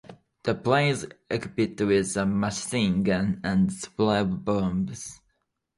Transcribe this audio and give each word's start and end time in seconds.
The 0.41 0.55
plane 0.55 0.87
is 0.89 1.07
equipped 1.29 1.79
with 1.79 2.17
a 2.17 2.25
machine 2.25 3.03
gun 3.03 3.39
and 3.43 3.69
a 3.69 3.71
supply 3.71 4.17
of 4.21 4.43
bombs. 4.43 5.21